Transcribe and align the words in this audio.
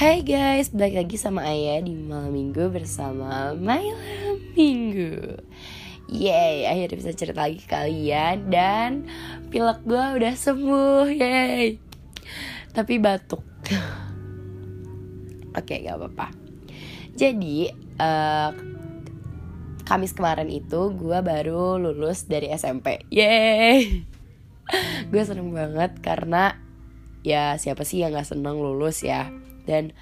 Hai 0.00 0.24
guys, 0.24 0.72
balik 0.72 0.96
lagi 0.96 1.20
sama 1.20 1.44
Ayah 1.44 1.84
di 1.84 1.92
malam 1.92 2.32
minggu 2.32 2.72
bersama 2.72 3.52
Malam 3.52 4.40
Minggu. 4.56 5.36
Yeay, 6.08 6.64
akhirnya 6.64 6.96
bisa 6.96 7.12
cerita 7.12 7.44
lagi 7.44 7.60
ke 7.60 7.68
kalian 7.68 8.48
Dan 8.48 9.04
pilek 9.52 9.84
gue 9.84 10.00
udah 10.00 10.32
sembuh, 10.32 11.04
yeay. 11.04 11.76
Tapi 12.72 12.96
batuk. 12.96 13.44
Oke, 15.60 15.84
gak 15.84 16.00
apa-apa. 16.00 16.32
Jadi, 17.12 17.68
uh, 18.00 18.56
Kamis 19.84 20.16
kemarin 20.16 20.48
itu 20.48 20.96
gue 20.96 21.18
baru 21.20 21.76
lulus 21.76 22.24
dari 22.24 22.48
SMP 22.56 23.04
Yeay. 23.12 24.00
Gue 25.12 25.22
seneng 25.28 25.52
banget 25.52 26.00
karena 26.00 26.69
ya 27.26 27.56
siapa 27.60 27.84
sih 27.84 28.02
yang 28.02 28.16
gak 28.16 28.28
seneng 28.28 28.56
lulus 28.58 29.04
ya? 29.04 29.28
Dan 29.68 29.92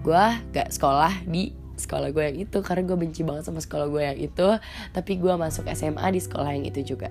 gue 0.00 0.24
gak 0.54 0.70
sekolah 0.70 1.26
di 1.26 1.52
sekolah 1.80 2.12
gue 2.12 2.24
yang 2.28 2.38
itu 2.44 2.58
karena 2.60 2.84
gue 2.84 2.96
benci 3.00 3.24
banget 3.24 3.48
sama 3.48 3.64
sekolah 3.64 3.88
gue 3.88 4.02
yang 4.04 4.18
itu 4.20 4.48
tapi 4.92 5.16
gue 5.16 5.32
masuk 5.32 5.64
SMA 5.72 6.04
di 6.12 6.20
sekolah 6.20 6.50
yang 6.52 6.68
itu 6.68 6.94
juga. 6.94 7.08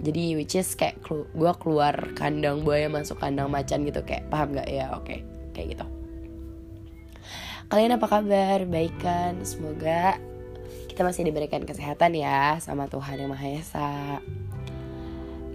Jadi 0.00 0.34
which 0.34 0.56
is 0.56 0.72
kayak 0.74 0.98
gue 1.08 1.52
keluar 1.60 1.94
kandang 2.16 2.64
buaya 2.64 2.88
masuk 2.88 3.20
kandang 3.20 3.52
macan 3.52 3.84
gitu 3.84 4.00
kayak 4.02 4.26
paham 4.32 4.56
gak? 4.56 4.68
Ya 4.68 4.90
oke 4.96 5.06
okay. 5.06 5.18
kayak 5.52 5.76
gitu. 5.76 5.86
Kalian 7.70 7.94
apa 7.94 8.06
kabar? 8.10 8.66
Baik 8.66 8.98
kan? 8.98 9.38
Semoga 9.46 10.18
kita 10.90 11.06
masih 11.06 11.22
diberikan 11.22 11.62
kesehatan 11.62 12.18
ya 12.18 12.58
sama 12.58 12.90
Tuhan 12.90 13.14
yang 13.22 13.30
Maha 13.30 13.46
Esa. 13.54 14.18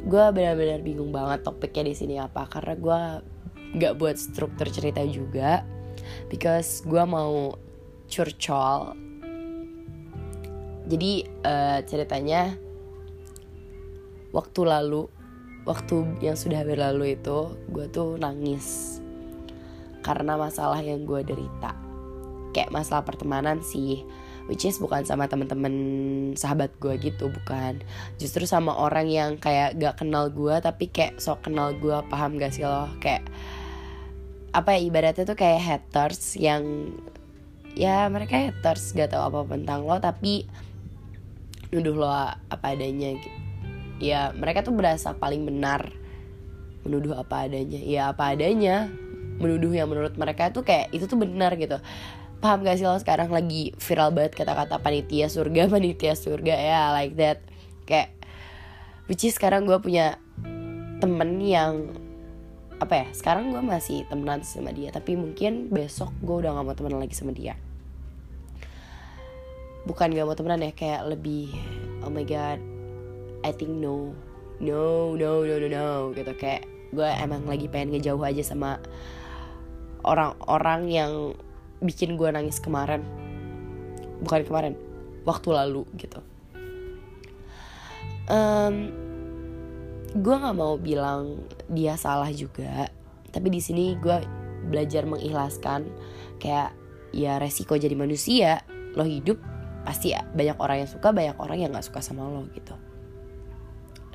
Gue 0.07 0.23
benar-benar 0.31 0.79
bingung 0.79 1.11
banget 1.11 1.43
topiknya 1.43 1.91
di 1.91 1.95
sini 1.97 2.15
apa 2.21 2.47
karena 2.47 2.73
gue 2.79 3.01
nggak 3.75 3.99
buat 3.99 4.15
struktur 4.15 4.71
cerita 4.71 5.03
juga. 5.03 5.67
Because 6.31 6.81
gue 6.87 7.03
mau 7.03 7.55
curcol. 8.07 8.95
Jadi 10.85 11.25
uh, 11.43 11.79
ceritanya 11.83 12.55
waktu 14.29 14.61
lalu 14.63 15.09
waktu 15.65 16.21
yang 16.21 16.37
sudah 16.37 16.61
berlalu 16.61 17.17
itu 17.17 17.53
gue 17.69 17.85
tuh 17.91 18.15
nangis. 18.15 18.99
Karena 20.05 20.37
masalah 20.37 20.79
yang 20.79 21.03
gue 21.03 21.25
derita. 21.25 21.73
Kayak 22.53 22.71
masalah 22.71 23.03
pertemanan 23.03 23.59
sih 23.65 24.05
which 24.45 24.65
is 24.65 24.77
bukan 24.77 25.01
sama 25.01 25.25
temen-temen 25.25 25.73
sahabat 26.37 26.73
gue 26.77 26.93
gitu 27.01 27.29
bukan. 27.29 27.81
Justru 28.21 28.45
sama 28.45 28.73
orang 28.77 29.09
yang 29.09 29.31
kayak 29.41 29.77
gak 29.81 30.01
kenal 30.01 30.29
gue 30.29 30.55
tapi 30.61 30.89
kayak 30.89 31.17
sok 31.17 31.49
kenal 31.49 31.73
gue 31.73 31.97
paham 32.09 32.37
gak 32.37 32.53
sih 32.53 32.65
lo? 32.65 32.89
Kayak 33.01 33.25
apa 34.55 34.79
ya 34.79 34.87
ibaratnya 34.87 35.27
tuh 35.27 35.35
kayak 35.35 35.59
haters 35.59 36.39
yang 36.39 36.95
ya 37.75 38.07
mereka 38.07 38.39
haters 38.39 38.95
gak 38.95 39.11
tau 39.11 39.27
apa 39.27 39.43
tentang 39.51 39.83
lo 39.83 39.99
tapi 39.99 40.47
nuduh 41.75 41.95
lo 41.95 42.07
apa 42.07 42.65
adanya 42.71 43.19
ya 43.99 44.31
mereka 44.31 44.63
tuh 44.63 44.71
berasa 44.71 45.11
paling 45.11 45.43
benar 45.43 45.91
menuduh 46.85 47.17
apa 47.17 47.49
adanya. 47.49 47.81
Ya 47.81 48.13
apa 48.13 48.37
adanya 48.37 48.87
menuduh 49.41 49.73
yang 49.73 49.89
menurut 49.91 50.15
mereka 50.15 50.53
tuh 50.53 50.63
kayak 50.63 50.93
itu 50.93 51.09
tuh 51.09 51.17
benar 51.17 51.57
gitu. 51.57 51.81
Paham 52.39 52.61
gak 52.61 52.77
sih 52.77 52.85
lo 52.85 52.95
sekarang 53.01 53.33
lagi 53.33 53.73
viral 53.81 54.13
banget 54.13 54.37
kata-kata 54.37 54.77
panitia 54.79 55.27
surga 55.27 55.67
panitia 55.73 56.13
surga 56.13 56.55
ya 56.55 56.93
like 56.93 57.17
that. 57.17 57.41
Kayak 57.89 58.13
which 59.09 59.25
is 59.25 59.33
sekarang 59.35 59.65
gue 59.65 59.75
punya 59.81 60.21
temen 61.01 61.41
yang 61.41 61.89
apa 62.75 62.93
ya 63.03 63.07
sekarang 63.15 63.55
gue 63.55 63.63
masih 63.63 64.03
temenan 64.11 64.43
sama 64.43 64.75
dia 64.75 64.91
tapi 64.91 65.15
mungkin 65.15 65.71
besok 65.71 66.11
gue 66.19 66.43
udah 66.43 66.51
gak 66.59 66.65
mau 66.67 66.75
temenan 66.75 66.99
lagi 66.99 67.15
sama 67.15 67.31
dia. 67.31 67.55
Bukan 69.87 70.11
gak 70.11 70.27
mau 70.27 70.35
temenan 70.35 70.65
ya 70.65 70.71
kayak 70.75 71.07
lebih 71.07 71.55
oh 72.03 72.11
my 72.11 72.27
god 72.27 72.59
I 73.45 73.51
think 73.55 73.71
no 73.71 74.11
no 74.59 75.15
no 75.15 75.47
no 75.47 75.55
no 75.55 75.67
no 75.71 75.87
gitu. 76.11 76.31
Kayak 76.35 76.67
gue 76.91 77.07
emang 77.07 77.47
lagi 77.47 77.71
pengen 77.71 77.95
ngejauh 77.95 78.23
aja 78.23 78.43
sama 78.43 78.83
orang-orang 80.03 80.91
yang 80.91 81.11
bikin 81.79 82.19
gue 82.19 82.27
nangis 82.27 82.59
kemarin. 82.59 83.07
Bukan 84.19 84.43
kemarin 84.43 84.73
waktu 85.23 85.49
lalu 85.51 85.87
gitu. 85.95 86.19
Um, 88.25 89.04
gue 90.15 90.35
nggak 90.35 90.55
mau 90.55 90.79
bilang 90.79 91.43
dia 91.67 91.99
salah 91.99 92.31
juga 92.31 92.87
tapi 93.35 93.51
di 93.51 93.59
sini 93.59 93.99
gue 93.99 94.23
belajar 94.71 95.03
mengikhlaskan 95.03 95.91
kayak 96.39 96.71
ya 97.11 97.35
resiko 97.39 97.75
jadi 97.75 97.93
manusia 97.93 98.63
lo 98.95 99.03
hidup 99.03 99.39
pasti 99.85 100.15
banyak 100.15 100.57
orang 100.57 100.81
yang 100.81 100.89
suka 100.89 101.13
banyak 101.13 101.37
orang 101.37 101.57
yang 101.61 101.69
nggak 101.69 101.85
suka 101.85 102.01
sama 102.01 102.25
lo 102.25 102.49
gitu. 102.57 102.73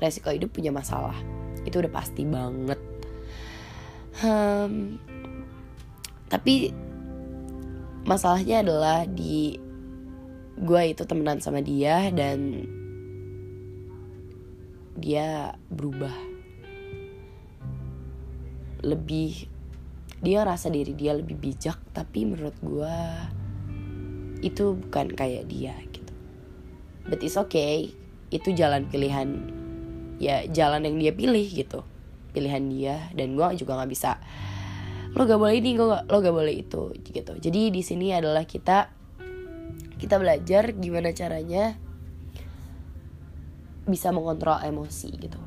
Resiko 0.01 0.33
hidup 0.33 0.51
punya 0.51 0.73
masalah 0.73 1.15
itu 1.63 1.79
udah 1.79 1.93
pasti 1.93 2.27
banget. 2.27 2.81
Hmm, 4.19 4.99
tapi 6.27 6.75
masalahnya 8.03 8.65
adalah 8.65 9.07
di 9.07 9.55
gue 10.59 10.81
itu 10.91 11.07
temenan 11.07 11.39
sama 11.39 11.63
dia 11.63 12.11
dan 12.11 12.67
dia 14.97 15.55
berubah. 15.71 16.13
Lebih 18.81 19.47
dia 20.21 20.45
rasa 20.45 20.69
diri 20.69 20.93
dia 20.93 21.17
lebih 21.17 21.33
bijak 21.37 21.81
tapi 21.97 22.29
menurut 22.29 22.53
gue 22.61 22.97
itu 24.41 24.77
bukan 24.77 25.13
kayak 25.13 25.49
dia 25.49 25.73
gitu. 25.89 26.13
But 27.09 27.25
it's 27.25 27.37
okay. 27.37 27.93
Itu 28.31 28.53
jalan 28.55 28.87
pilihan 28.87 29.51
ya 30.21 30.45
jalan 30.49 30.85
yang 30.85 30.97
dia 31.01 31.13
pilih 31.13 31.45
gitu. 31.45 31.81
Pilihan 32.31 32.63
dia 32.69 32.95
dan 33.17 33.35
gue 33.35 33.47
juga 33.57 33.81
nggak 33.81 33.91
bisa 33.91 34.21
lo 35.11 35.27
gak 35.27 35.43
boleh 35.43 35.59
ini 35.59 35.75
lo 35.75 35.99
gak 36.07 36.31
boleh 36.31 36.55
itu 36.63 36.95
gitu. 37.03 37.35
Jadi 37.35 37.67
di 37.67 37.83
sini 37.83 38.15
adalah 38.15 38.47
kita 38.47 38.87
kita 39.99 40.15
belajar 40.17 40.71
gimana 40.73 41.11
caranya 41.11 41.75
bisa 43.85 44.13
mengontrol 44.13 44.61
emosi 44.61 45.09
gitu. 45.17 45.39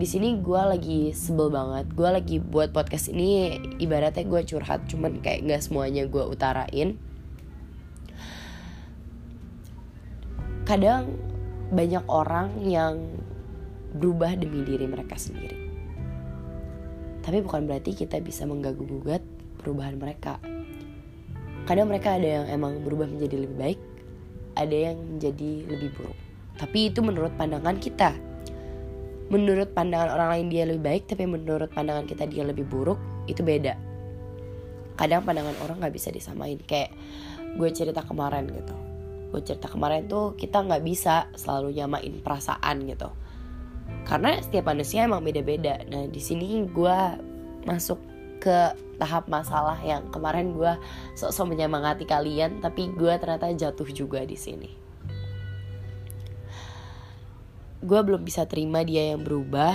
Di 0.00 0.06
sini 0.08 0.40
gue 0.40 0.62
lagi 0.64 1.00
sebel 1.12 1.52
banget. 1.52 1.92
Gue 1.92 2.08
lagi 2.08 2.36
buat 2.40 2.72
podcast 2.72 3.12
ini 3.12 3.60
ibaratnya 3.82 4.24
gue 4.24 4.40
curhat 4.48 4.88
cuman 4.88 5.20
kayak 5.20 5.44
nggak 5.44 5.62
semuanya 5.62 6.08
gue 6.08 6.24
utarain. 6.24 6.96
Kadang 10.64 11.18
banyak 11.74 12.04
orang 12.08 12.64
yang 12.64 13.18
berubah 13.92 14.38
demi 14.38 14.64
diri 14.64 14.86
mereka 14.86 15.18
sendiri. 15.18 15.68
Tapi 17.20 17.44
bukan 17.44 17.68
berarti 17.68 17.92
kita 17.92 18.22
bisa 18.24 18.48
mengganggu 18.48 18.86
gugat 18.86 19.20
perubahan 19.60 20.00
mereka. 20.00 20.40
Kadang 21.68 21.92
mereka 21.92 22.16
ada 22.16 22.40
yang 22.40 22.46
emang 22.48 22.80
berubah 22.80 23.04
menjadi 23.04 23.36
lebih 23.44 23.58
baik 23.60 23.80
ada 24.58 24.76
yang 24.92 24.98
menjadi 24.98 25.50
lebih 25.68 25.90
buruk 25.94 26.29
tapi 26.60 26.92
itu 26.92 27.00
menurut 27.00 27.32
pandangan 27.40 27.80
kita. 27.80 28.12
Menurut 29.32 29.72
pandangan 29.72 30.12
orang 30.12 30.28
lain 30.36 30.46
dia 30.52 30.68
lebih 30.68 30.84
baik, 30.84 31.02
tapi 31.08 31.24
menurut 31.24 31.72
pandangan 31.72 32.04
kita 32.04 32.28
dia 32.28 32.44
lebih 32.44 32.68
buruk, 32.68 33.00
itu 33.24 33.40
beda. 33.40 33.80
Kadang 35.00 35.24
pandangan 35.24 35.56
orang 35.64 35.80
nggak 35.80 35.94
bisa 35.96 36.12
disamain. 36.12 36.60
Kayak 36.60 36.92
gue 37.56 37.68
cerita 37.72 38.04
kemarin 38.04 38.44
gitu. 38.52 38.76
Gue 39.32 39.40
cerita 39.40 39.72
kemarin 39.72 40.04
tuh 40.04 40.36
kita 40.36 40.60
nggak 40.60 40.84
bisa 40.84 41.32
selalu 41.32 41.80
nyamain 41.80 42.12
perasaan 42.20 42.84
gitu. 42.84 43.08
Karena 44.04 44.36
setiap 44.44 44.68
manusia 44.68 45.08
emang 45.08 45.24
beda-beda. 45.24 45.80
Nah 45.88 46.10
di 46.10 46.20
sini 46.20 46.60
gue 46.68 46.98
masuk 47.64 47.96
ke 48.42 48.76
tahap 49.00 49.32
masalah 49.32 49.80
yang 49.80 50.12
kemarin 50.12 50.52
gue 50.52 50.72
sok-sok 51.16 51.56
menyemangati 51.56 52.04
kalian, 52.04 52.60
tapi 52.60 52.92
gue 52.92 53.16
ternyata 53.16 53.48
jatuh 53.52 53.88
juga 53.88 54.20
di 54.24 54.36
sini 54.36 54.79
gue 57.80 58.00
belum 58.04 58.20
bisa 58.20 58.44
terima 58.44 58.84
dia 58.84 59.16
yang 59.16 59.24
berubah 59.24 59.72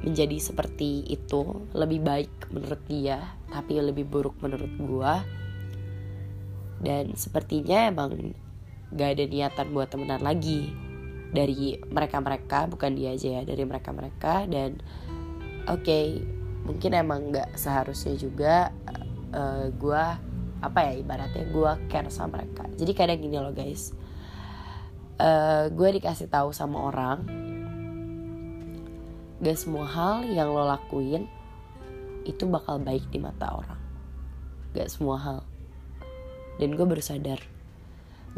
menjadi 0.00 0.36
seperti 0.40 1.04
itu. 1.08 1.68
Lebih 1.76 2.00
baik 2.00 2.32
menurut 2.52 2.82
dia 2.88 3.36
tapi 3.48 3.80
lebih 3.80 4.04
buruk 4.08 4.36
menurut 4.44 4.72
gue 4.76 5.14
dan 6.78 7.16
sepertinya 7.18 7.90
emang 7.90 8.36
gak 8.94 9.18
ada 9.18 9.24
niatan 9.26 9.66
buat 9.74 9.90
temenan 9.90 10.22
lagi 10.24 10.72
dari 11.34 11.76
mereka-mereka. 11.84 12.70
Bukan 12.72 12.96
dia 12.96 13.12
aja 13.12 13.40
ya 13.40 13.42
dari 13.44 13.64
mereka-mereka. 13.68 14.48
Dan 14.48 14.80
oke 15.68 15.84
okay, 15.84 16.22
mungkin 16.64 16.96
emang 16.96 17.34
gak 17.34 17.58
seharusnya 17.60 18.16
juga 18.16 18.72
uh, 18.88 19.04
eh, 19.36 19.66
gue 19.74 20.04
apa 20.58 20.78
ya 20.90 20.92
ibaratnya 20.96 21.44
gue 21.52 21.72
care 21.92 22.08
sama 22.08 22.40
mereka. 22.40 22.64
Jadi 22.78 22.92
kadang 22.96 23.20
gini 23.20 23.36
loh 23.36 23.52
guys 23.52 23.92
uh, 25.18 25.70
gue 25.70 25.88
dikasih 26.00 26.30
tahu 26.30 26.50
sama 26.54 26.90
orang 26.90 27.18
gak 29.38 29.58
semua 29.58 29.86
hal 29.86 30.26
yang 30.26 30.50
lo 30.50 30.66
lakuin 30.66 31.30
itu 32.26 32.44
bakal 32.44 32.82
baik 32.82 33.06
di 33.08 33.22
mata 33.22 33.54
orang. 33.54 33.80
Gak 34.74 34.90
semua 34.90 35.16
hal. 35.16 35.40
Dan 36.58 36.74
gue 36.74 36.84
baru 36.84 37.00
sadar 37.00 37.40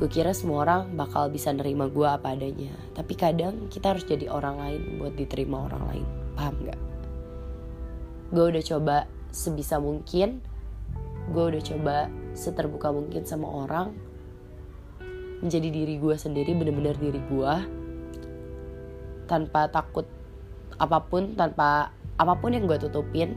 gue 0.00 0.08
kira 0.08 0.32
semua 0.32 0.64
orang 0.64 0.96
bakal 0.96 1.28
bisa 1.28 1.52
nerima 1.52 1.84
gue 1.90 2.08
apa 2.08 2.32
adanya. 2.32 2.72
Tapi 2.96 3.12
kadang 3.20 3.68
kita 3.68 3.92
harus 3.92 4.08
jadi 4.08 4.32
orang 4.32 4.56
lain 4.56 4.80
buat 4.96 5.12
diterima 5.12 5.68
orang 5.68 5.82
lain. 5.92 6.06
Paham 6.38 6.54
gak? 6.64 6.80
Gue 8.32 8.44
udah 8.48 8.64
coba 8.64 8.96
sebisa 9.28 9.76
mungkin 9.76 10.40
gue 11.30 11.44
udah 11.54 11.62
coba 11.62 11.96
seterbuka 12.34 12.90
mungkin 12.90 13.22
sama 13.28 13.46
orang 13.46 13.94
menjadi 15.40 15.68
diri 15.72 15.96
gue 15.96 16.16
sendiri 16.16 16.52
bener-bener 16.52 16.96
diri 17.00 17.20
gue 17.32 17.54
tanpa 19.24 19.72
takut 19.72 20.04
apa 20.80 20.98
pun 21.04 21.36
tanpa 21.36 21.92
apa 22.20 22.34
pun 22.36 22.52
yang 22.52 22.68
gue 22.68 22.76
tutupin. 22.80 23.36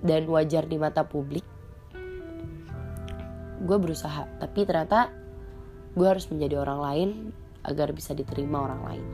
Dan 0.00 0.24
wajar 0.32 0.64
di 0.64 0.80
mata 0.80 1.04
publik. 1.04 1.44
Gue 3.60 3.76
berusaha 3.76 4.24
tapi 4.40 4.64
ternyata 4.64 5.12
gue 5.92 6.06
harus 6.08 6.24
menjadi 6.32 6.64
orang 6.64 6.80
lain 6.80 7.10
agar 7.68 7.92
bisa 7.92 8.16
diterima 8.16 8.64
orang 8.64 8.82
lain. 8.88 9.06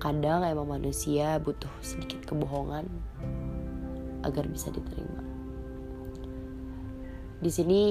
Kadang 0.00 0.44
emang 0.48 0.80
manusia 0.80 1.36
butuh 1.36 1.72
sedikit 1.84 2.24
kebohongan 2.24 2.88
agar 4.24 4.48
bisa 4.48 4.72
diterima. 4.72 5.20
Di 7.36 7.50
sini 7.52 7.82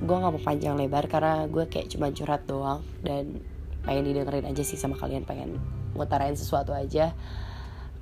gue 0.00 0.16
nggak 0.16 0.32
mau 0.32 0.42
panjang 0.42 0.74
lebar 0.78 1.04
karena 1.10 1.44
gue 1.46 1.68
kayak 1.68 1.92
cuma 1.92 2.08
curhat 2.10 2.48
doang 2.48 2.80
dan 3.04 3.44
pengen 3.82 4.08
didengerin 4.08 4.48
aja 4.48 4.62
sih 4.62 4.78
sama 4.78 4.96
kalian 4.96 5.26
pengen 5.26 5.58
ngutarain 5.92 6.38
sesuatu 6.38 6.72
aja. 6.72 7.12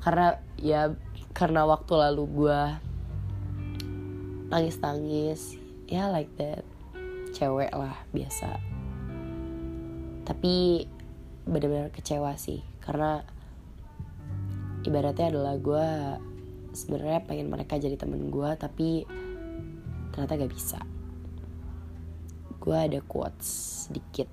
Karena 0.01 0.39
ya 0.61 0.95
karena 1.35 1.67
waktu 1.67 1.93
lalu 1.97 2.25
gue 2.31 2.61
nangis 4.51 4.77
nangis 4.83 5.41
ya 5.87 6.11
like 6.11 6.31
that 6.39 6.63
cewek 7.35 7.73
lah 7.75 7.97
biasa. 8.15 8.59
Tapi 10.25 10.87
benar-benar 11.49 11.91
kecewa 11.91 12.39
sih 12.39 12.63
karena 12.85 13.25
ibaratnya 14.87 15.35
adalah 15.35 15.55
gue 15.59 15.89
sebenarnya 16.73 17.27
pengen 17.27 17.51
mereka 17.51 17.77
jadi 17.77 17.99
temen 17.99 18.31
gue 18.31 18.51
tapi 18.55 19.05
ternyata 20.15 20.39
gak 20.39 20.53
bisa 20.55 20.81
gue 22.61 22.77
ada 22.77 23.01
quotes 23.01 23.49
sedikit 23.89 24.29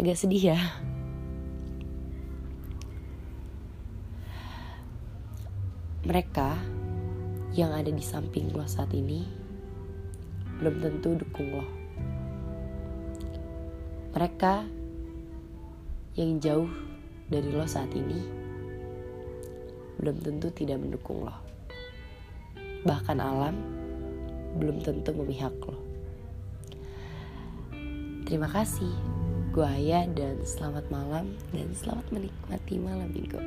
agak 0.00 0.16
sedih 0.16 0.56
ya 0.56 0.60
mereka 6.10 6.56
yang 7.52 7.76
ada 7.76 7.92
di 7.92 8.00
samping 8.02 8.50
lo 8.56 8.64
saat 8.64 8.90
ini 8.96 9.26
belum 10.60 10.80
tentu 10.80 11.16
dukung 11.16 11.56
lo. 11.56 11.66
Mereka 14.12 14.66
yang 16.20 16.36
jauh 16.42 16.68
dari 17.30 17.48
lo 17.48 17.64
saat 17.64 17.94
ini 17.96 18.20
belum 20.00 20.16
tentu 20.24 20.48
tidak 20.50 20.80
mendukung 20.80 21.24
lo. 21.26 21.49
Bahkan 22.86 23.18
alam 23.20 23.54
belum 24.56 24.80
tentu 24.80 25.12
memihak 25.14 25.54
lo. 25.68 25.78
Terima 28.24 28.46
kasih, 28.46 28.94
gue 29.50 29.66
Aya 29.66 30.06
dan 30.14 30.38
selamat 30.46 30.86
malam 30.88 31.34
dan 31.50 31.66
selamat 31.74 32.06
menikmati 32.14 32.78
malam 32.78 33.10
minggu. 33.10 33.40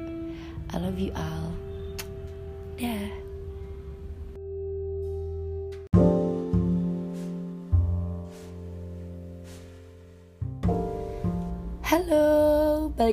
I 0.71 0.75
love 0.75 1.00
you 1.00 1.15
all. 1.15 1.56
Dah. 2.75 3.22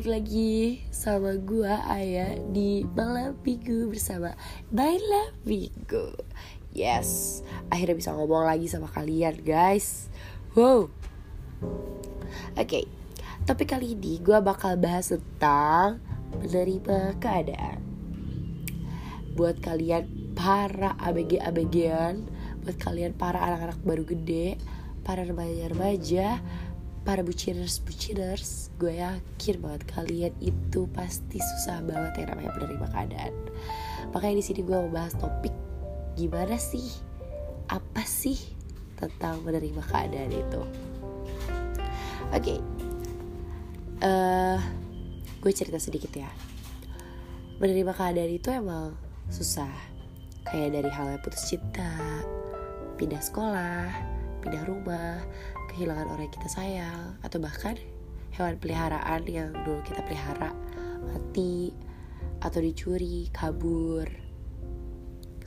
Balik 0.01 0.17
lagi 0.17 0.81
sama 0.89 1.37
gua 1.37 1.85
Aya 1.85 2.33
di 2.57 2.89
malam 2.97 3.37
minggu 3.45 3.93
bersama 3.93 4.33
Baila 4.73 5.29
Minggu. 5.45 6.17
Yes, 6.73 7.45
akhirnya 7.69 8.01
bisa 8.01 8.17
ngomong 8.17 8.49
lagi 8.49 8.65
sama 8.65 8.89
kalian 8.89 9.45
guys. 9.45 10.09
Wow. 10.57 10.89
Oke, 10.89 12.65
okay, 12.65 12.85
tapi 13.45 13.69
kali 13.69 13.93
ini 13.93 14.25
gue 14.25 14.41
bakal 14.41 14.81
bahas 14.81 15.13
tentang 15.13 16.01
menerima 16.41 17.21
keadaan 17.21 17.85
buat 19.37 19.61
kalian 19.61 20.33
para 20.33 20.97
abg 20.97 21.45
abgan 21.45 22.25
buat 22.65 22.81
kalian 22.81 23.13
para 23.21 23.37
anak-anak 23.37 23.85
baru 23.85 24.09
gede 24.09 24.57
para 25.05 25.29
remaja-remaja 25.29 26.41
para 27.01 27.25
buciners 27.25 27.81
buciners 27.81 28.69
gue 28.77 29.01
yakin 29.01 29.57
banget 29.61 29.83
kalian 29.89 30.35
itu 30.39 30.85
pasti 30.93 31.41
susah 31.41 31.81
banget 31.85 32.25
yang 32.25 32.29
namanya 32.37 32.53
menerima 32.61 32.87
keadaan. 32.93 33.35
Makanya 34.13 34.37
di 34.41 34.45
sini 34.45 34.61
gue 34.65 34.77
mau 34.77 34.93
bahas 34.93 35.17
topik 35.17 35.55
gimana 36.19 36.61
sih 36.61 36.85
apa 37.73 38.05
sih 38.05 38.37
tentang 39.01 39.41
menerima 39.47 39.81
keadaan 39.81 40.31
itu? 40.33 40.63
Oke 42.31 42.37
okay. 42.37 42.59
uh, 44.05 44.07
eh, 44.07 44.59
gue 45.41 45.53
cerita 45.57 45.81
sedikit 45.81 46.13
ya. 46.13 46.29
Menerima 47.61 47.93
keadaan 47.97 48.33
itu 48.33 48.49
emang 48.53 48.93
susah. 49.33 49.73
Kayak 50.45 50.83
dari 50.83 50.91
hal 50.91 51.07
yang 51.17 51.23
putus 51.23 51.49
cinta 51.49 51.91
pindah 53.01 53.23
sekolah 53.25 53.89
pindah 54.41 54.65
rumah 54.67 55.21
kehilangan 55.71 56.11
orang 56.11 56.27
yang 56.27 56.35
kita 56.35 56.51
sayang 56.51 57.15
atau 57.23 57.39
bahkan 57.39 57.79
hewan 58.35 58.59
peliharaan 58.59 59.23
yang 59.27 59.55
dulu 59.63 59.79
kita 59.87 60.03
pelihara 60.03 60.51
mati 61.07 61.71
atau 62.43 62.59
dicuri 62.59 63.31
kabur. 63.31 64.07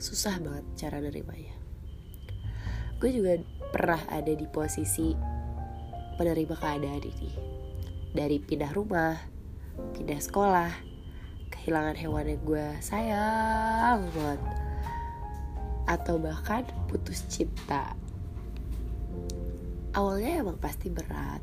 Susah 0.00 0.40
banget 0.40 0.64
cara 0.80 0.98
nerimanya. 1.04 1.54
Gue 2.98 3.10
juga 3.12 3.36
pernah 3.70 4.00
ada 4.08 4.32
di 4.32 4.46
posisi 4.48 5.12
menerima 6.16 6.54
keadaan 6.56 7.02
ini. 7.04 7.30
Dari 8.14 8.36
pindah 8.38 8.72
rumah 8.72 9.18
pindah 9.98 10.20
sekolah 10.22 10.70
kehilangan 11.50 11.98
hewan 11.98 12.30
yang 12.30 12.42
gue 12.46 12.66
sayang 12.78 14.06
banget. 14.14 14.40
Atau 15.84 16.16
bahkan 16.16 16.64
putus 16.88 17.26
cinta 17.28 17.92
awalnya 19.94 20.42
emang 20.42 20.58
pasti 20.58 20.90
berat. 20.90 21.40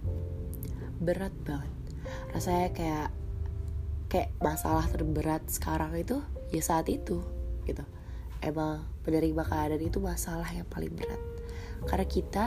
Berat 1.02 1.34
banget. 1.48 1.72
Rasanya 2.36 2.70
kayak 2.76 3.10
kayak 4.12 4.30
masalah 4.44 4.86
terberat 4.92 5.48
sekarang 5.48 5.96
itu 5.96 6.20
ya 6.52 6.60
saat 6.60 6.92
itu 6.92 7.24
gitu. 7.64 7.84
Emang 8.44 8.84
menerima 9.08 9.44
keadaan 9.48 9.82
itu 9.82 9.98
masalah 10.04 10.52
yang 10.52 10.68
paling 10.68 10.92
berat. 10.92 11.22
Karena 11.88 12.06
kita 12.06 12.46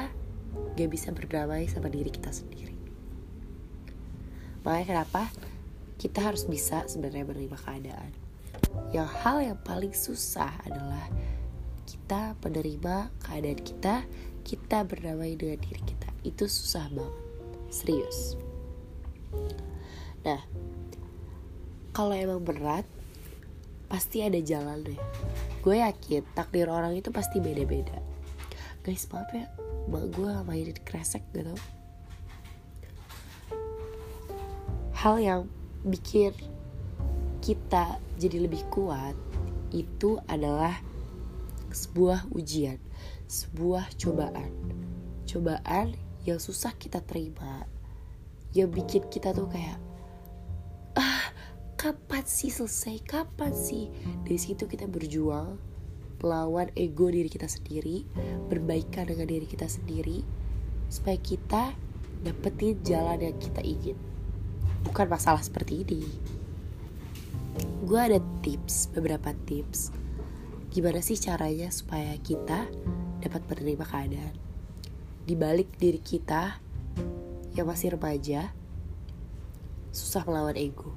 gak 0.78 0.90
bisa 0.92 1.11
berdamai 1.11 1.66
sama 1.66 1.90
diri 1.90 2.12
kita 2.12 2.30
sendiri. 2.30 2.76
Makanya 4.62 4.87
kenapa 4.87 5.32
kita 5.99 6.20
harus 6.20 6.44
bisa 6.46 6.84
sebenarnya 6.87 7.25
menerima 7.26 7.58
keadaan. 7.58 8.12
Yang 8.90 9.08
hal 9.23 9.37
yang 9.42 9.58
paling 9.61 9.94
susah 9.94 10.50
adalah 10.66 11.06
kita 11.84 12.34
menerima 12.42 13.12
keadaan 13.23 13.61
kita, 13.61 13.94
kita 14.44 14.84
berdamai 14.84 15.34
dengan 15.34 15.58
diri 15.58 15.82
kita. 15.82 16.08
Itu 16.20 16.44
susah 16.46 16.92
banget, 16.92 17.16
serius. 17.72 18.36
Nah, 20.22 20.40
kalau 21.96 22.12
emang 22.12 22.44
berat, 22.44 22.84
pasti 23.88 24.20
ada 24.20 24.38
jalan 24.40 24.84
deh. 24.84 25.00
Gue 25.64 25.80
yakin 25.80 26.22
takdir 26.36 26.68
orang 26.68 26.92
itu 26.94 27.08
pasti 27.08 27.40
beda-beda. 27.40 27.96
Guys, 28.84 29.08
maaf 29.08 29.32
ya, 29.32 29.48
mak 29.88 30.12
gue 30.12 30.32
mainin 30.44 30.76
kresek 30.84 31.24
gitu. 31.32 31.56
Hal 34.92 35.20
yang 35.20 35.40
bikin 35.84 36.32
kita 37.44 38.00
jadi 38.16 38.48
lebih 38.48 38.64
kuat 38.72 39.12
itu 39.72 40.16
adalah 40.24 40.80
sebuah 41.74 42.30
ujian, 42.32 42.78
sebuah 43.26 43.96
cobaan. 43.99 44.50
Cobaan 45.25 45.96
yang 46.28 46.38
susah 46.40 46.73
kita 46.76 47.02
terima. 47.04 47.66
Yang 48.54 48.68
bikin 48.82 49.02
kita 49.11 49.34
tuh 49.34 49.50
kayak 49.50 49.78
ah, 50.99 51.26
kapan 51.75 52.25
sih 52.25 52.52
selesai? 52.52 53.02
Kapan 53.02 53.52
sih? 53.52 53.90
Dari 54.23 54.38
situ 54.38 54.68
kita 54.68 54.87
berjuang 54.87 55.58
melawan 56.25 56.73
ego 56.73 57.12
diri 57.12 57.28
kita 57.28 57.44
sendiri, 57.44 58.08
berbaikan 58.49 59.04
dengan 59.04 59.28
diri 59.28 59.44
kita 59.44 59.68
sendiri 59.68 60.25
supaya 60.88 61.20
kita 61.20 61.76
dapetin 62.25 62.80
jalan 62.80 63.20
yang 63.20 63.37
kita 63.37 63.61
ingin 63.61 63.99
bukan 64.84 65.06
masalah 65.08 65.40
seperti 65.44 65.84
ini 65.84 66.02
gue 67.84 68.00
ada 68.00 68.18
tips 68.40 68.88
beberapa 68.96 69.37
tips 69.44 69.92
gimana 70.75 70.99
sih 70.99 71.14
caranya 71.14 71.71
supaya 71.71 72.19
kita 72.19 72.66
dapat 73.23 73.47
menerima 73.47 73.87
keadaan? 73.87 74.35
Di 75.23 75.38
balik 75.38 75.78
diri 75.78 76.02
kita 76.02 76.59
yang 77.54 77.71
masih 77.71 77.95
remaja 77.95 78.50
susah 79.95 80.26
melawan 80.26 80.59
ego. 80.59 80.90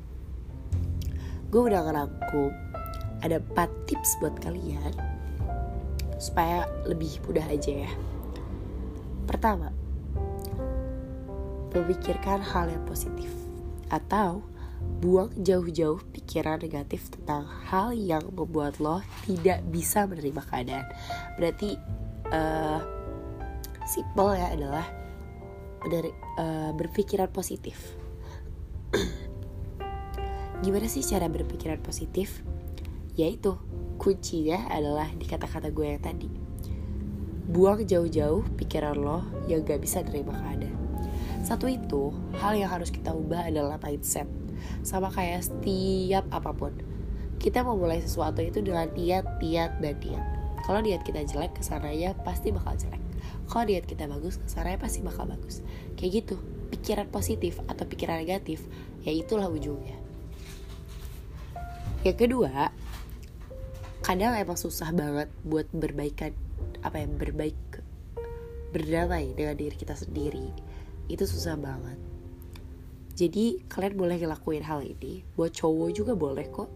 Gue 1.53 1.69
udah 1.69 1.85
ngerangkum 1.85 2.49
ada 3.21 3.37
4 3.37 3.85
tips 3.85 4.17
buat 4.17 4.33
kalian 4.41 4.97
supaya 6.17 6.65
lebih 6.89 7.21
mudah 7.29 7.45
aja 7.45 7.85
ya. 7.85 7.91
Pertama 9.29 9.69
memikirkan 11.77 12.41
hal 12.41 12.73
yang 12.73 12.81
positif 12.89 13.29
atau 13.93 14.41
buang 14.97 15.29
jauh-jauh 15.37 16.01
pikiran 16.09 16.57
negatif 16.57 17.13
tentang 17.13 17.45
hal 17.69 17.93
yang 17.93 18.25
membuat 18.33 18.81
lo 18.81 19.05
tidak 19.29 19.61
bisa 19.69 20.09
menerima 20.09 20.41
keadaan. 20.41 20.85
Berarti 21.37 21.77
uh, 22.33 22.81
simple 23.85 24.33
ya 24.33 24.47
adalah 24.57 24.85
dari 25.85 26.09
uh, 26.41 26.73
berpikiran 26.73 27.29
positif. 27.29 27.77
Gimana 30.65 30.89
sih 30.89 31.05
cara 31.05 31.29
berpikiran 31.29 31.77
positif? 31.85 32.41
Yaitu 33.13 33.53
kuncinya 34.01 34.65
adalah 34.73 35.09
di 35.13 35.25
kata-kata 35.29 35.69
gue 35.69 35.85
yang 35.85 36.01
tadi. 36.01 36.29
Buang 37.47 37.85
jauh-jauh 37.85 38.43
pikiran 38.57 38.97
lo 38.97 39.21
yang 39.45 39.61
gak 39.61 39.79
bisa 39.79 40.01
menerima 40.01 40.33
keadaan. 40.33 40.77
Satu 41.45 41.69
itu, 41.71 42.11
hal 42.43 42.59
yang 42.59 42.67
harus 42.67 42.91
kita 42.91 43.15
ubah 43.15 43.47
adalah 43.47 43.79
mindset. 43.79 44.27
Sama 44.81 45.11
kayak 45.11 45.45
setiap 45.45 46.25
apa 46.33 46.51
pun. 46.53 46.73
Kita 47.37 47.61
mau 47.61 47.77
mulai 47.77 48.01
sesuatu 48.01 48.41
itu 48.41 48.59
dengan 48.65 48.89
niat, 48.93 49.41
niat, 49.41 49.77
dan 49.81 49.95
niat. 50.01 50.25
Kalau 50.65 50.79
niat 50.81 51.05
kita 51.05 51.23
jelek, 51.23 51.57
ke 51.57 51.63
sananya 51.63 52.17
pasti 52.25 52.49
bakal 52.49 52.73
jelek. 52.75 53.01
Kalau 53.47 53.63
niat 53.63 53.85
kita 53.85 54.09
bagus, 54.09 54.41
ke 54.41 54.47
sananya 54.49 54.81
pasti 54.81 54.99
bakal 55.05 55.29
bagus. 55.29 55.61
Kayak 55.95 56.25
gitu, 56.25 56.35
pikiran 56.73 57.07
positif 57.13 57.61
atau 57.69 57.85
pikiran 57.85 58.19
negatif, 58.19 58.65
ya 59.05 59.13
itulah 59.13 59.47
ujungnya. 59.47 59.95
Yang 62.01 62.17
kedua, 62.27 62.73
kadang 64.07 64.39
emang 64.39 64.55
susah 64.55 64.95
banget 64.95 65.27
buat 65.43 65.67
berbaikan 65.75 66.31
apa 66.79 67.03
ya 67.03 67.07
berbaik 67.11 67.59
berdamai 68.71 69.35
dengan 69.35 69.59
diri 69.59 69.75
kita 69.75 69.99
sendiri 69.99 70.47
itu 71.11 71.23
susah 71.27 71.59
banget 71.59 71.99
jadi 73.17 73.65
kalian 73.65 73.97
boleh 73.97 74.21
ngelakuin 74.21 74.61
hal 74.61 74.85
ini. 74.85 75.25
Buat 75.33 75.57
cowok 75.57 75.89
juga 75.89 76.13
boleh 76.13 76.45
kok. 76.53 76.69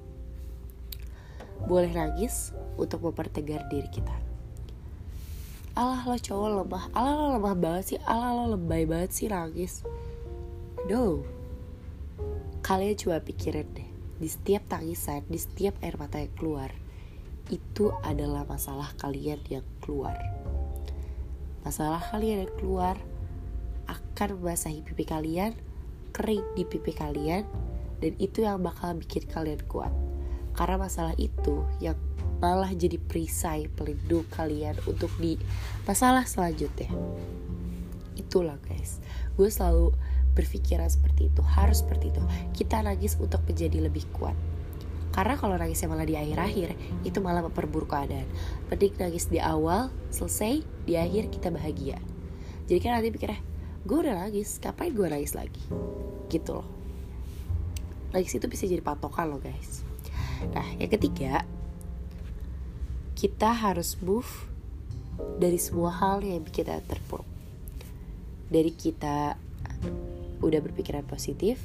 Boleh 1.69 1.93
nangis 1.93 2.49
untuk 2.81 3.05
mempertegar 3.05 3.69
diri 3.69 3.85
kita. 3.93 4.17
Allah 5.77 6.01
lo 6.01 6.17
cowok 6.17 6.49
lemah. 6.65 6.85
Allah 6.97 7.13
lo 7.13 7.25
lemah 7.37 7.53
banget 7.53 7.83
sih. 7.93 7.99
Allah 8.09 8.33
lo 8.33 8.57
lebay 8.57 8.89
banget 8.89 9.13
sih 9.13 9.29
nangis. 9.29 9.85
No. 10.89 11.21
Kalian 12.65 12.97
coba 12.97 13.21
pikirin 13.21 13.69
deh. 13.77 13.89
Di 14.17 14.25
setiap 14.25 14.65
tangisan 14.65 15.21
di 15.29 15.37
setiap 15.37 15.77
air 15.85 15.93
mata 16.01 16.17
yang 16.17 16.33
keluar 16.33 16.73
itu 17.53 17.93
adalah 18.01 18.49
masalah 18.49 18.89
kalian 18.97 19.37
yang 19.45 19.65
keluar. 19.77 20.17
Masalah 21.61 22.01
kalian 22.01 22.49
yang 22.49 22.53
keluar 22.57 22.97
akan 23.85 24.41
membasahi 24.41 24.81
pipi 24.81 25.05
kalian, 25.05 25.53
kering 26.11 26.43
di 26.53 26.63
pipi 26.67 26.91
kalian, 26.93 27.43
dan 28.03 28.13
itu 28.19 28.43
yang 28.43 28.61
bakal 28.61 28.93
bikin 28.95 29.25
kalian 29.27 29.59
kuat. 29.67 29.91
Karena 30.51 30.75
masalah 30.75 31.15
itu 31.15 31.63
yang 31.79 31.95
malah 32.41 32.73
jadi 32.73 32.97
perisai 32.97 33.69
pelindung 33.71 34.25
kalian 34.33 34.73
untuk 34.89 35.13
di 35.21 35.37
masalah 35.85 36.25
selanjutnya. 36.25 36.89
Itulah 38.17 38.57
guys, 38.67 38.99
gue 39.37 39.47
selalu 39.47 39.93
berpikiran 40.33 40.89
seperti 40.89 41.29
itu, 41.29 41.41
harus 41.45 41.85
seperti 41.85 42.09
itu. 42.11 42.21
Kita 42.55 42.81
nangis 42.81 43.15
untuk 43.19 43.43
menjadi 43.45 43.83
lebih 43.87 44.07
kuat. 44.15 44.35
Karena 45.11 45.35
kalau 45.35 45.59
nangisnya 45.59 45.91
malah 45.91 46.07
di 46.07 46.15
akhir-akhir, 46.15 46.71
itu 47.03 47.19
malah 47.19 47.43
memperburuk 47.43 47.91
keadaan. 47.91 48.23
Mending 48.71 48.95
nangis 48.95 49.27
di 49.27 49.43
awal, 49.43 49.91
selesai, 50.07 50.63
di 50.87 50.95
akhir 50.95 51.35
kita 51.35 51.51
bahagia. 51.51 51.99
Jadi 52.71 52.79
kan 52.79 52.95
nanti 52.95 53.11
pikirnya, 53.11 53.43
gue 53.81 53.97
udah 53.97 54.25
nangis 54.25 54.61
ngapain 54.61 54.93
gue 54.93 55.07
nangis 55.07 55.33
lagi? 55.33 55.63
Gitu 56.29 56.49
loh. 56.51 56.67
Nangis 58.11 58.33
itu 58.35 58.45
bisa 58.45 58.67
jadi 58.67 58.83
patokan 58.83 59.31
loh 59.31 59.41
guys. 59.41 59.83
Nah 60.53 60.65
yang 60.77 60.91
ketiga 60.91 61.45
kita 63.17 63.53
harus 63.53 63.97
move 64.01 64.49
dari 65.37 65.61
semua 65.61 65.93
hal 65.93 66.25
yang 66.25 66.41
bikin 66.41 66.65
kita 66.65 66.81
terpuruk. 66.85 67.27
Dari 68.51 68.71
kita 68.73 69.37
udah 70.41 70.59
berpikiran 70.59 71.05
positif 71.05 71.61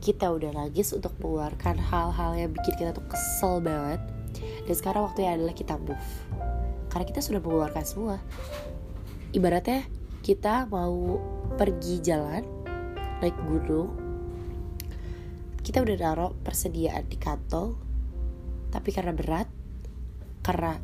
kita 0.00 0.32
udah 0.32 0.56
nangis 0.56 0.96
untuk 0.96 1.12
mengeluarkan 1.20 1.76
hal-hal 1.76 2.32
yang 2.32 2.50
bikin 2.56 2.72
kita 2.72 2.96
tuh 2.96 3.04
kesel 3.04 3.60
banget 3.60 4.00
dan 4.64 4.74
sekarang 4.74 5.04
waktunya 5.04 5.36
adalah 5.36 5.52
kita 5.52 5.76
move. 5.76 6.08
Karena 6.88 7.04
kita 7.04 7.20
sudah 7.20 7.38
mengeluarkan 7.44 7.84
semua. 7.84 8.16
Ibaratnya 9.36 9.84
kita 10.20 10.68
mau 10.68 11.16
pergi 11.56 12.04
jalan 12.04 12.44
naik 13.24 13.36
gunung. 13.48 13.88
Kita 15.60 15.80
udah 15.80 15.96
naruh 15.96 16.32
persediaan 16.40 17.08
di 17.08 17.16
kantong 17.16 17.76
tapi 18.70 18.94
karena 18.94 19.10
berat 19.16 19.48
karena 20.40 20.78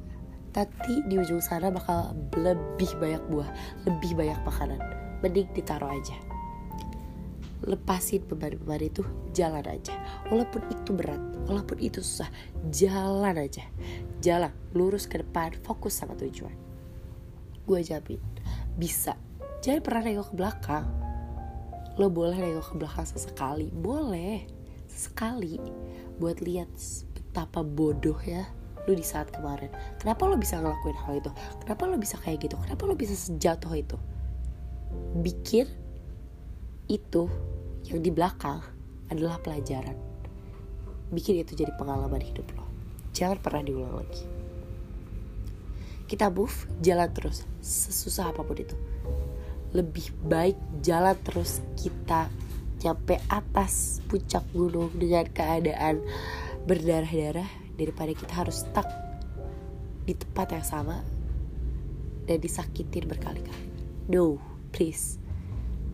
nanti 0.57 1.05
di 1.07 1.21
ujung 1.21 1.45
sana 1.45 1.69
bakal 1.69 2.17
lebih 2.35 2.91
banyak 2.97 3.23
buah 3.29 3.51
lebih 3.85 4.17
banyak 4.17 4.41
makanan. 4.45 4.81
Mending 5.21 5.49
ditaruh 5.53 5.93
aja. 5.93 6.17
Lepasin 7.65 8.25
beban-beban 8.29 8.85
itu 8.85 9.05
jalan 9.33 9.65
aja. 9.65 9.97
Walaupun 10.29 10.65
itu 10.73 10.91
berat 10.93 11.21
walaupun 11.45 11.77
itu 11.81 12.01
susah 12.01 12.29
jalan 12.73 13.37
aja. 13.37 13.65
Jalan 14.25 14.53
lurus 14.73 15.05
ke 15.05 15.21
depan 15.21 15.57
fokus 15.61 15.97
sama 15.97 16.17
tujuan. 16.17 16.57
Gue 17.65 17.81
jamin 17.85 18.21
bisa 18.77 19.17
jangan 19.63 19.81
pernah 19.85 20.03
nengok 20.05 20.29
ke 20.33 20.35
belakang? 20.37 20.87
Lo 21.97 22.13
boleh 22.13 22.37
nengok 22.37 22.73
ke 22.73 22.77
belakang 22.77 23.07
sesekali. 23.09 23.69
Boleh. 23.73 24.45
Sesekali. 24.89 25.61
Buat 26.21 26.41
lihat 26.45 26.69
betapa 27.13 27.61
bodoh 27.61 28.17
ya 28.25 28.49
lo 28.87 28.95
di 28.95 29.03
saat 29.03 29.29
kemarin. 29.35 29.69
Kenapa 29.99 30.25
lo 30.31 30.39
bisa 30.39 30.63
ngelakuin 30.63 30.99
hal 31.05 31.15
itu? 31.19 31.31
Kenapa 31.67 31.83
lo 31.91 31.99
bisa 31.99 32.17
kayak 32.23 32.47
gitu? 32.47 32.57
Kenapa 32.63 32.83
lo 32.87 32.95
bisa 32.95 33.13
sejatuh 33.13 33.75
itu? 33.75 33.99
Bikin 35.21 35.67
itu 36.87 37.27
yang 37.91 38.01
di 38.01 38.11
belakang 38.15 38.63
adalah 39.11 39.43
pelajaran. 39.43 39.99
Bikin 41.11 41.43
itu 41.43 41.59
jadi 41.59 41.75
pengalaman 41.75 42.23
hidup 42.23 42.47
lo. 42.55 42.67
Jangan 43.11 43.43
pernah 43.43 43.63
diulang 43.67 43.95
lagi. 44.07 44.25
Kita 46.07 46.31
move 46.31 46.55
jalan 46.79 47.11
terus 47.11 47.43
sesusah 47.59 48.31
apa 48.31 48.47
pun 48.47 48.55
itu 48.55 48.79
lebih 49.77 50.09
baik 50.25 50.57
jalan 50.81 51.13
terus 51.21 51.61
kita 51.77 52.33
nyampe 52.81 53.21
atas 53.29 54.01
puncak 54.09 54.41
gunung 54.57 54.89
dengan 54.97 55.29
keadaan 55.29 56.01
berdarah-darah 56.65 57.77
daripada 57.77 58.13
kita 58.17 58.33
harus 58.33 58.65
stuck 58.65 58.89
di 60.09 60.17
tempat 60.17 60.57
yang 60.57 60.65
sama 60.65 61.05
dan 62.25 62.41
disakitin 62.41 63.05
berkali-kali. 63.05 63.69
No, 64.09 64.41
please, 64.73 65.21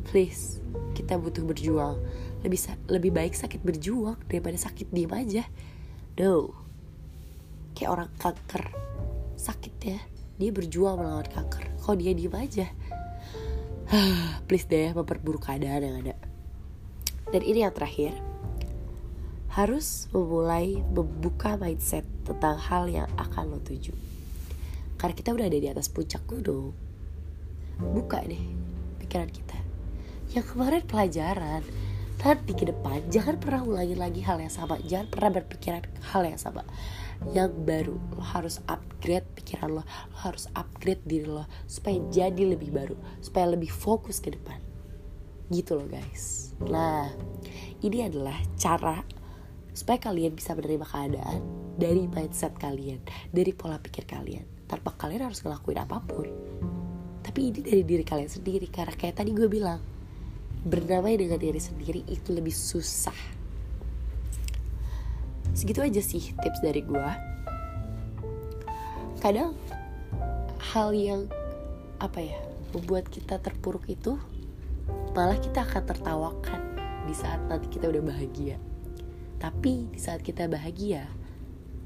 please, 0.07 0.62
kita 0.95 1.19
butuh 1.19 1.43
berjuang. 1.43 1.99
Lebih 2.47 2.59
lebih 2.87 3.11
baik 3.11 3.35
sakit 3.35 3.61
berjuang 3.67 4.19
daripada 4.31 4.59
sakit 4.59 4.95
diem 4.95 5.12
aja. 5.12 5.45
No, 6.21 6.62
kayak 7.77 7.91
orang 7.99 8.11
kanker 8.21 8.65
sakit 9.37 9.75
ya 9.83 9.99
dia 10.39 10.51
berjuang 10.55 11.03
melawan 11.03 11.27
kanker 11.27 11.65
kok 11.83 11.97
dia 11.99 12.12
diem 12.15 12.35
aja 12.37 12.67
please 14.49 14.64
deh 14.64 14.96
memperburuk 14.96 15.44
keadaan 15.44 15.84
yang 15.84 15.96
ada. 16.00 16.14
Dan 17.28 17.44
ini 17.44 17.61
yang 17.61 17.76
terakhir. 17.76 18.16
Harus 19.52 20.08
memulai 20.16 20.80
membuka 20.80 21.61
mindset 21.61 22.08
tentang 22.25 22.56
hal 22.56 22.88
yang 22.88 23.04
akan 23.20 23.52
lo 23.52 23.61
tuju. 23.61 23.92
Karena 24.96 25.12
kita 25.12 25.37
udah 25.37 25.44
ada 25.44 25.58
di 25.61 25.68
atas 25.68 25.92
puncak 25.92 26.25
gunung. 26.25 26.72
Buka 27.76 28.25
deh 28.25 28.40
pikiran 29.04 29.28
kita. 29.28 29.61
Yang 30.32 30.56
kemarin 30.56 30.82
pelajaran 30.88 31.61
nanti 32.22 32.54
ke 32.54 32.64
depan 32.70 33.02
jangan 33.12 33.37
pernah 33.37 33.61
ulangi 33.61 33.92
lagi 33.92 34.25
hal 34.25 34.40
yang 34.40 34.49
sama. 34.49 34.80
Jangan 34.80 35.12
pernah 35.12 35.30
berpikiran 35.37 35.84
hal 36.16 36.25
yang 36.25 36.40
sama. 36.40 36.64
Yang 37.37 37.52
baru 37.61 37.96
lo 38.16 38.25
harus 38.25 38.56
upgrade 38.64 39.28
pikiran 39.52 39.68
lo 39.68 39.85
lo 39.85 40.16
harus 40.25 40.49
upgrade 40.56 41.04
diri 41.04 41.28
lo 41.28 41.44
supaya 41.68 42.00
jadi 42.09 42.56
lebih 42.56 42.73
baru 42.73 42.97
supaya 43.21 43.52
lebih 43.52 43.68
fokus 43.68 44.16
ke 44.25 44.32
depan. 44.32 44.56
Gitu 45.52 45.76
loh 45.76 45.85
guys. 45.85 46.56
Nah 46.64 47.12
ini 47.85 48.09
adalah 48.09 48.40
cara 48.56 49.04
supaya 49.76 50.00
kalian 50.00 50.32
bisa 50.32 50.56
menerima 50.56 50.88
keadaan 50.88 51.40
dari 51.76 52.09
mindset 52.09 52.56
kalian 52.56 53.04
dari 53.28 53.52
pola 53.52 53.76
pikir 53.76 54.09
kalian. 54.09 54.49
Tanpa 54.64 54.97
kalian 54.97 55.28
harus 55.28 55.44
ngelakuin 55.44 55.85
apa 55.85 56.00
pun. 56.00 56.25
Tapi 57.21 57.52
ini 57.52 57.61
dari 57.61 57.85
diri 57.85 58.04
kalian 58.09 58.32
sendiri 58.32 58.73
karena 58.73 58.97
kayak 58.97 59.21
tadi 59.21 59.37
gue 59.37 59.52
bilang 59.52 59.85
berdamai 60.64 61.21
dengan 61.21 61.37
diri 61.37 61.61
sendiri 61.61 62.09
itu 62.09 62.32
lebih 62.32 62.56
susah. 62.56 63.44
Segitu 65.52 65.85
aja 65.85 66.00
sih 66.00 66.32
tips 66.40 66.64
dari 66.64 66.80
gue 66.80 67.32
kadang 69.23 69.55
hal 70.75 70.91
yang 70.91 71.31
apa 72.02 72.19
ya 72.19 72.43
membuat 72.75 73.07
kita 73.07 73.38
terpuruk 73.38 73.87
itu 73.87 74.19
malah 75.14 75.38
kita 75.38 75.62
akan 75.62 75.83
tertawakan 75.87 76.61
di 77.07 77.14
saat 77.14 77.38
nanti 77.47 77.71
kita 77.71 77.87
udah 77.87 78.02
bahagia 78.02 78.59
tapi 79.38 79.87
di 79.95 80.00
saat 80.02 80.26
kita 80.26 80.50
bahagia 80.50 81.07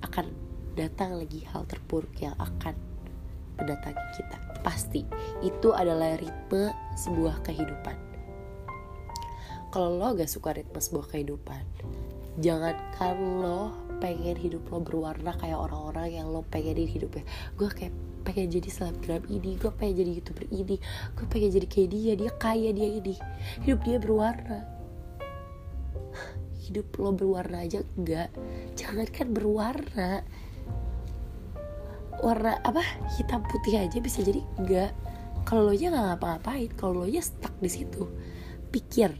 akan 0.01 0.33
datang 0.77 1.17
lagi 1.17 1.45
hal 1.49 1.65
terpuruk 1.65 2.13
yang 2.21 2.37
akan 2.37 2.77
mendatangi 3.57 4.05
kita. 4.21 4.37
Pasti 4.61 5.09
itu 5.41 5.73
adalah 5.73 6.21
ritme 6.21 6.69
sebuah 7.01 7.41
kehidupan. 7.41 7.97
Kalau 9.73 9.97
lo 9.97 10.13
gak 10.13 10.29
suka 10.29 10.53
ritme 10.53 10.77
sebuah 10.77 11.17
kehidupan, 11.17 11.65
jangankan 12.41 13.17
lo 13.41 13.73
pengen 13.99 14.37
hidup 14.37 14.69
lo 14.69 14.79
berwarna 14.83 15.33
kayak 15.37 15.57
orang-orang 15.57 16.21
yang 16.23 16.27
lo 16.31 16.45
pengenin 16.49 16.89
hidupnya. 16.89 17.25
Gue 17.57 17.69
kayak 17.73 17.95
pengen 18.27 18.51
jadi 18.51 18.69
selebgram 18.69 19.23
ini, 19.31 19.55
gue 19.57 19.71
pengen 19.71 20.03
jadi 20.03 20.11
youtuber 20.19 20.47
ini, 20.51 20.77
gue 21.15 21.27
pengen 21.31 21.51
jadi 21.55 21.67
kayak 21.71 21.89
dia, 21.95 22.13
dia 22.19 22.31
kaya 22.35 22.71
dia 22.75 22.89
ini. 22.99 23.15
Hidup 23.63 23.81
dia 23.87 23.97
berwarna. 24.03 24.61
Hidup 26.67 26.87
lo 26.99 27.15
berwarna 27.15 27.63
aja 27.63 27.81
enggak. 27.95 28.29
Jangan 28.75 29.07
kan 29.15 29.27
berwarna. 29.31 30.27
Warna 32.19 32.59
apa? 32.65 32.83
Hitam 33.15 33.45
putih 33.47 33.79
aja 33.87 33.99
bisa 34.03 34.25
jadi 34.25 34.43
enggak. 34.59 34.91
Kalau 35.47 35.71
lo 35.71 35.73
aja 35.77 35.95
nggak 35.95 36.05
ngapa-ngapain 36.11 36.71
kalau 36.75 37.03
lo 37.03 37.07
aja 37.07 37.23
stuck 37.23 37.55
di 37.63 37.71
situ 37.71 38.03
pikir. 38.75 39.15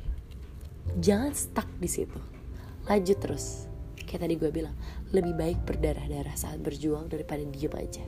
Jangan 0.99 1.31
stuck 1.33 1.71
di 1.79 1.87
situ. 1.87 2.19
Lanjut 2.91 3.19
terus 3.23 3.66
kayak 4.07 4.23
tadi 4.23 4.35
gue 4.39 4.51
bilang 4.55 4.73
lebih 5.11 5.35
baik 5.35 5.59
berdarah-darah 5.67 6.39
saat 6.39 6.63
berjuang 6.63 7.11
daripada 7.11 7.43
diem 7.43 7.75
aja. 7.75 8.07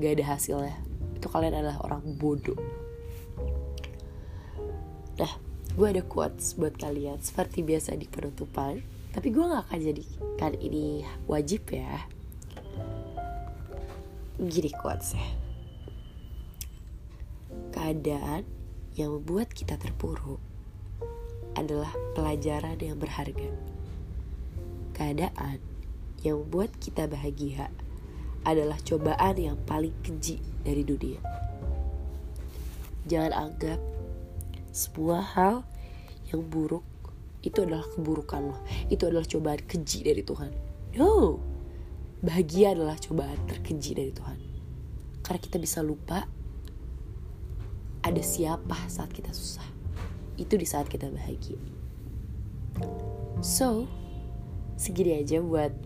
Gak 0.00 0.12
ada 0.16 0.24
hasilnya. 0.34 0.76
Itu 1.14 1.28
kalian 1.28 1.60
adalah 1.60 1.84
orang 1.84 2.16
bodoh. 2.16 2.56
Nah 5.20 5.32
gue 5.76 5.86
ada 5.86 6.02
quotes 6.02 6.56
buat 6.56 6.74
kalian 6.80 7.20
seperti 7.20 7.60
biasa 7.60 7.94
di 7.94 8.08
penutupan. 8.08 8.80
Tapi 9.12 9.28
gue 9.28 9.44
gak 9.44 9.68
akan 9.68 9.80
jadikan 9.84 10.52
ini 10.56 11.04
wajib 11.28 11.68
ya. 11.68 12.08
Gini 14.40 14.72
quotesnya. 14.72 15.28
Keadaan 17.70 18.48
yang 18.96 19.20
membuat 19.20 19.52
kita 19.52 19.76
terpuruk 19.76 20.40
adalah 21.58 21.90
pelajaran 22.14 22.78
yang 22.78 22.96
berharga 22.96 23.69
keadaan 25.00 25.56
yang 26.20 26.44
membuat 26.44 26.76
kita 26.76 27.08
bahagia 27.08 27.72
adalah 28.44 28.76
cobaan 28.84 29.40
yang 29.40 29.56
paling 29.64 29.96
keji 30.04 30.44
dari 30.60 30.84
dunia. 30.84 31.16
Jangan 33.08 33.32
anggap 33.32 33.80
sebuah 34.76 35.24
hal 35.32 35.64
yang 36.28 36.44
buruk 36.44 36.84
itu 37.40 37.64
adalah 37.64 37.88
keburukan 37.96 38.52
lo. 38.52 38.56
Itu 38.92 39.08
adalah 39.08 39.24
cobaan 39.24 39.64
keji 39.64 40.04
dari 40.04 40.20
Tuhan. 40.20 40.52
No. 41.00 41.40
Bahagia 42.20 42.76
adalah 42.76 43.00
cobaan 43.00 43.40
terkeji 43.48 43.96
dari 43.96 44.12
Tuhan. 44.12 44.36
Karena 45.24 45.40
kita 45.40 45.56
bisa 45.56 45.80
lupa 45.80 46.28
ada 48.04 48.20
siapa 48.20 48.76
saat 48.92 49.08
kita 49.08 49.32
susah. 49.32 49.64
Itu 50.36 50.60
di 50.60 50.68
saat 50.68 50.92
kita 50.92 51.08
bahagia. 51.08 51.56
So 53.40 53.88
segini 54.80 55.20
aja 55.20 55.44
buat 55.44 55.76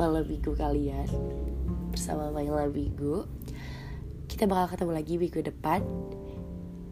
malam 0.00 0.24
minggu 0.24 0.56
kalian 0.56 1.04
bersama 1.92 2.32
malam 2.32 2.72
minggu 2.72 3.28
kita 4.32 4.48
bakal 4.48 4.72
ketemu 4.72 4.92
lagi 4.96 5.14
minggu 5.20 5.44
depan 5.44 5.84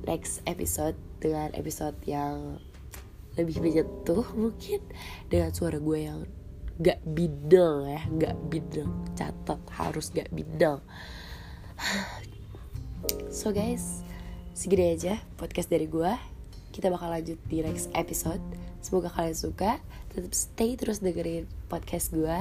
next 0.04 0.44
episode 0.44 0.92
dengan 1.16 1.48
episode 1.56 1.96
yang 2.04 2.60
lebih 3.40 3.64
menyentuh 3.64 4.28
mungkin 4.36 4.84
dengan 5.32 5.48
suara 5.56 5.80
gue 5.80 5.98
yang 6.04 6.28
gak 6.84 7.00
bidel 7.16 7.96
ya 7.96 8.02
gak 8.20 8.36
bidel 8.52 8.92
catat 9.16 9.60
harus 9.72 10.12
gak 10.12 10.28
bidel 10.28 10.84
so 13.32 13.56
guys 13.56 14.04
segini 14.52 14.92
aja 15.00 15.16
podcast 15.40 15.72
dari 15.72 15.88
gue 15.88 16.12
kita 16.74 16.92
bakal 16.92 17.10
lanjut 17.10 17.38
di 17.48 17.64
next 17.64 17.88
episode 17.94 18.40
semoga 18.84 19.10
kalian 19.10 19.36
suka 19.36 19.82
tetap 20.12 20.32
stay 20.32 20.74
terus 20.78 21.02
dengerin 21.02 21.48
podcast 21.66 22.14
gue 22.14 22.38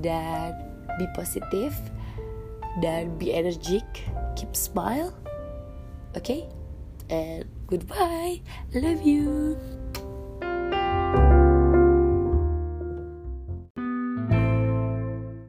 dan 0.00 0.54
be 0.98 1.06
positif 1.14 1.74
dan 2.82 3.10
be 3.16 3.30
energetic 3.34 3.84
keep 4.34 4.52
smile 4.54 5.14
oke 6.14 6.24
okay? 6.24 6.46
and 7.10 7.44
goodbye. 7.66 8.40
Love 8.74 9.02
you. 9.02 9.77